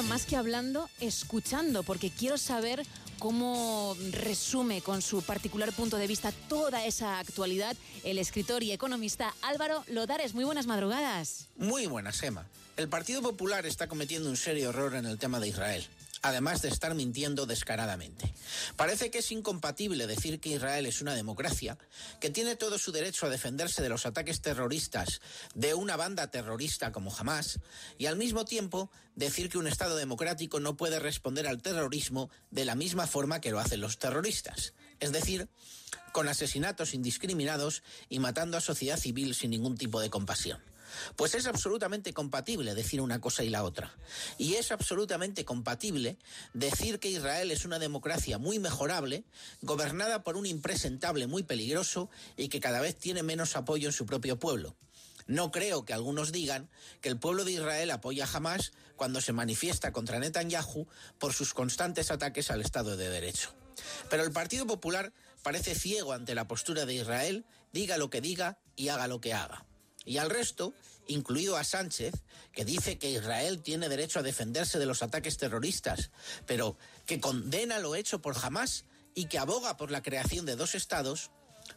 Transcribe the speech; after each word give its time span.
más 0.00 0.24
que 0.24 0.36
hablando, 0.36 0.88
escuchando, 1.00 1.82
porque 1.82 2.08
quiero 2.08 2.38
saber 2.38 2.86
cómo 3.18 3.94
resume 4.12 4.80
con 4.80 5.02
su 5.02 5.20
particular 5.22 5.70
punto 5.72 5.98
de 5.98 6.06
vista 6.06 6.32
toda 6.48 6.86
esa 6.86 7.18
actualidad 7.18 7.76
el 8.02 8.16
escritor 8.16 8.62
y 8.62 8.72
economista 8.72 9.34
Álvaro 9.42 9.84
Lodares. 9.88 10.32
Muy 10.32 10.44
buenas 10.44 10.66
madrugadas. 10.66 11.48
Muy 11.56 11.86
buenas, 11.86 12.18
Gema. 12.18 12.46
El 12.78 12.88
Partido 12.88 13.20
Popular 13.20 13.66
está 13.66 13.86
cometiendo 13.86 14.30
un 14.30 14.38
serio 14.38 14.70
error 14.70 14.94
en 14.94 15.04
el 15.04 15.18
tema 15.18 15.38
de 15.40 15.48
Israel 15.48 15.86
además 16.22 16.62
de 16.62 16.68
estar 16.68 16.94
mintiendo 16.94 17.46
descaradamente. 17.46 18.32
Parece 18.76 19.10
que 19.10 19.18
es 19.18 19.32
incompatible 19.32 20.06
decir 20.06 20.40
que 20.40 20.50
Israel 20.50 20.86
es 20.86 21.02
una 21.02 21.14
democracia, 21.14 21.76
que 22.20 22.30
tiene 22.30 22.56
todo 22.56 22.78
su 22.78 22.92
derecho 22.92 23.26
a 23.26 23.30
defenderse 23.30 23.82
de 23.82 23.88
los 23.88 24.06
ataques 24.06 24.40
terroristas 24.40 25.20
de 25.54 25.74
una 25.74 25.96
banda 25.96 26.30
terrorista 26.30 26.92
como 26.92 27.14
Hamas, 27.14 27.58
y 27.98 28.06
al 28.06 28.16
mismo 28.16 28.44
tiempo 28.44 28.90
decir 29.16 29.48
que 29.48 29.58
un 29.58 29.66
Estado 29.66 29.96
democrático 29.96 30.60
no 30.60 30.76
puede 30.76 30.98
responder 30.98 31.46
al 31.46 31.60
terrorismo 31.60 32.30
de 32.50 32.64
la 32.64 32.74
misma 32.74 33.06
forma 33.06 33.40
que 33.40 33.50
lo 33.50 33.58
hacen 33.58 33.80
los 33.80 33.98
terroristas, 33.98 34.74
es 35.00 35.12
decir, 35.12 35.48
con 36.12 36.28
asesinatos 36.28 36.94
indiscriminados 36.94 37.82
y 38.08 38.20
matando 38.20 38.56
a 38.56 38.60
sociedad 38.60 38.98
civil 38.98 39.34
sin 39.34 39.50
ningún 39.50 39.76
tipo 39.76 40.00
de 40.00 40.10
compasión. 40.10 40.60
Pues 41.16 41.34
es 41.34 41.46
absolutamente 41.46 42.12
compatible 42.12 42.74
decir 42.74 43.00
una 43.00 43.20
cosa 43.20 43.44
y 43.44 43.50
la 43.50 43.64
otra. 43.64 43.94
Y 44.38 44.54
es 44.54 44.72
absolutamente 44.72 45.44
compatible 45.44 46.18
decir 46.54 46.98
que 46.98 47.10
Israel 47.10 47.50
es 47.50 47.64
una 47.64 47.78
democracia 47.78 48.38
muy 48.38 48.58
mejorable, 48.58 49.24
gobernada 49.60 50.22
por 50.22 50.36
un 50.36 50.46
impresentable 50.46 51.26
muy 51.26 51.42
peligroso 51.42 52.10
y 52.36 52.48
que 52.48 52.60
cada 52.60 52.80
vez 52.80 52.96
tiene 52.96 53.22
menos 53.22 53.56
apoyo 53.56 53.88
en 53.88 53.92
su 53.92 54.06
propio 54.06 54.38
pueblo. 54.38 54.76
No 55.26 55.50
creo 55.52 55.84
que 55.84 55.92
algunos 55.92 56.32
digan 56.32 56.68
que 57.00 57.08
el 57.08 57.18
pueblo 57.18 57.44
de 57.44 57.52
Israel 57.52 57.90
apoya 57.90 58.24
a 58.24 58.36
Hamas 58.36 58.72
cuando 58.96 59.20
se 59.20 59.32
manifiesta 59.32 59.92
contra 59.92 60.18
Netanyahu 60.18 60.86
por 61.18 61.32
sus 61.32 61.54
constantes 61.54 62.10
ataques 62.10 62.50
al 62.50 62.60
Estado 62.60 62.96
de 62.96 63.08
Derecho. 63.08 63.50
Pero 64.10 64.24
el 64.24 64.32
Partido 64.32 64.66
Popular 64.66 65.12
parece 65.42 65.74
ciego 65.74 66.12
ante 66.12 66.34
la 66.34 66.48
postura 66.48 66.86
de 66.86 66.94
Israel, 66.94 67.44
diga 67.72 67.96
lo 67.96 68.10
que 68.10 68.20
diga 68.20 68.58
y 68.76 68.88
haga 68.88 69.08
lo 69.08 69.20
que 69.20 69.32
haga 69.32 69.64
y 70.04 70.18
al 70.18 70.30
resto, 70.30 70.74
incluido 71.06 71.56
a 71.56 71.64
Sánchez, 71.64 72.14
que 72.52 72.64
dice 72.64 72.98
que 72.98 73.10
Israel 73.10 73.62
tiene 73.62 73.88
derecho 73.88 74.18
a 74.18 74.22
defenderse 74.22 74.78
de 74.78 74.86
los 74.86 75.02
ataques 75.02 75.36
terroristas, 75.36 76.10
pero 76.46 76.76
que 77.06 77.20
condena 77.20 77.78
lo 77.78 77.94
hecho 77.94 78.20
por 78.20 78.36
Hamas 78.40 78.84
y 79.14 79.26
que 79.26 79.38
aboga 79.38 79.76
por 79.76 79.90
la 79.90 80.02
creación 80.02 80.46
de 80.46 80.56
dos 80.56 80.74
estados, 80.74 81.30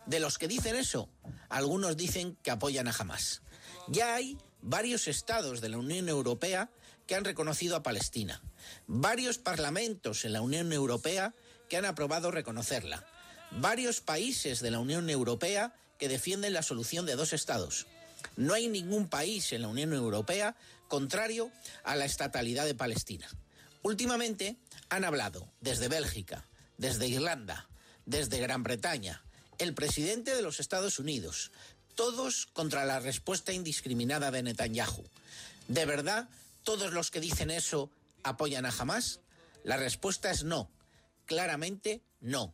de 0.06 0.20
los 0.20 0.38
que 0.38 0.48
dicen 0.48 0.76
eso, 0.76 1.10
algunos 1.50 1.98
dicen 1.98 2.38
que 2.42 2.52
apoyan 2.52 2.88
a 2.88 2.96
Hamas. 2.98 3.42
Ya 3.88 4.16
hay 4.16 4.38
varios 4.62 5.08
estados 5.08 5.62
de 5.62 5.70
la 5.70 5.78
Unión 5.78 6.10
Europea 6.10 6.72
que 7.06 7.16
han 7.16 7.26
reconocido 7.26 7.76
a 7.76 7.84
Palestina, 7.84 8.42
varios 8.88 9.38
parlamentos 9.38 10.26
en 10.26 10.34
la 10.34 10.42
Unión 10.42 10.74
Europea 10.74 11.36
que 11.70 11.78
han 11.78 11.86
aprobado 11.86 12.32
reconocerla, 12.32 13.06
varios 13.52 14.02
países 14.02 14.60
de 14.60 14.72
la 14.72 14.80
Unión 14.80 15.10
Europea 15.10 15.76
que 16.00 16.10
defienden 16.10 16.54
la 16.54 16.64
solución 16.64 17.06
de 17.06 17.16
dos 17.16 17.32
estados. 17.32 17.88
No 18.36 18.54
hay 18.54 18.68
ningún 18.68 19.08
país 19.08 19.52
en 19.54 19.62
la 19.62 19.68
Unión 19.68 19.94
Europea 19.94 20.56
contrario 20.88 21.52
a 21.84 21.96
la 21.96 22.06
estatalidad 22.06 22.66
de 22.66 22.76
Palestina. 22.76 23.28
Últimamente 23.82 24.58
han 24.90 25.04
hablado 25.04 25.48
desde 25.62 25.88
Bélgica, 25.88 26.46
desde 26.78 27.08
Irlanda, 27.08 27.68
desde 28.06 28.40
Gran 28.40 28.64
Bretaña, 28.64 29.24
el 29.58 29.74
presidente 29.74 30.36
de 30.36 30.42
los 30.42 30.60
Estados 30.60 31.00
Unidos, 31.00 31.52
todos 31.96 32.48
contra 32.48 32.86
la 32.86 33.00
respuesta 33.00 33.54
indiscriminada 33.54 34.32
de 34.32 34.44
Netanyahu. 34.44 35.04
¿De 35.68 35.86
verdad 35.86 36.28
todos 36.64 36.94
los 36.94 37.10
que 37.10 37.22
dicen 37.22 37.52
eso 37.52 37.90
apoyan 38.24 38.66
a 38.66 38.74
Hamas? 38.78 39.22
La 39.64 39.78
respuesta 39.78 40.30
es 40.30 40.44
no, 40.44 40.70
claramente 41.26 42.02
no 42.22 42.54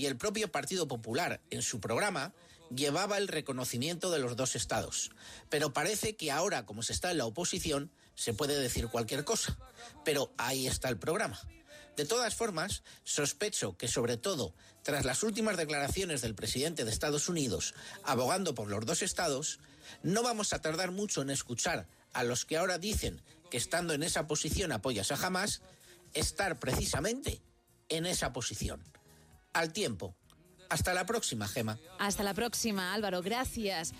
y 0.00 0.06
el 0.06 0.16
propio 0.16 0.50
Partido 0.50 0.88
Popular 0.88 1.42
en 1.50 1.60
su 1.60 1.78
programa 1.78 2.32
llevaba 2.74 3.18
el 3.18 3.28
reconocimiento 3.28 4.10
de 4.10 4.18
los 4.18 4.34
dos 4.34 4.56
estados. 4.56 5.10
Pero 5.50 5.74
parece 5.74 6.16
que 6.16 6.32
ahora, 6.32 6.64
como 6.64 6.82
se 6.82 6.94
está 6.94 7.10
en 7.10 7.18
la 7.18 7.26
oposición, 7.26 7.90
se 8.14 8.32
puede 8.32 8.58
decir 8.58 8.88
cualquier 8.88 9.24
cosa. 9.24 9.58
Pero 10.02 10.32
ahí 10.38 10.66
está 10.66 10.88
el 10.88 10.96
programa. 10.96 11.38
De 11.98 12.06
todas 12.06 12.34
formas, 12.34 12.82
sospecho 13.04 13.76
que 13.76 13.88
sobre 13.88 14.16
todo 14.16 14.54
tras 14.82 15.04
las 15.04 15.22
últimas 15.22 15.58
declaraciones 15.58 16.22
del 16.22 16.34
presidente 16.34 16.86
de 16.86 16.90
Estados 16.90 17.28
Unidos 17.28 17.74
abogando 18.02 18.54
por 18.54 18.70
los 18.70 18.86
dos 18.86 19.02
estados, 19.02 19.60
no 20.02 20.22
vamos 20.22 20.54
a 20.54 20.62
tardar 20.62 20.92
mucho 20.92 21.20
en 21.20 21.28
escuchar 21.28 21.88
a 22.14 22.24
los 22.24 22.46
que 22.46 22.56
ahora 22.56 22.78
dicen 22.78 23.20
que 23.50 23.58
estando 23.58 23.92
en 23.92 24.02
esa 24.02 24.26
posición 24.26 24.72
apoyas 24.72 25.12
a 25.12 25.26
Hamas, 25.26 25.60
estar 26.14 26.58
precisamente 26.58 27.42
en 27.90 28.06
esa 28.06 28.32
posición 28.32 28.82
al 29.52 29.72
tiempo. 29.72 30.16
Hasta 30.68 30.94
la 30.94 31.04
próxima, 31.04 31.48
Gema. 31.48 31.78
Hasta 31.98 32.22
la 32.22 32.32
próxima, 32.32 32.94
Álvaro. 32.94 33.22
Gracias. 33.22 33.92